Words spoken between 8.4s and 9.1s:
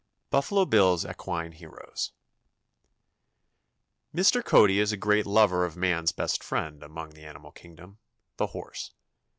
horse.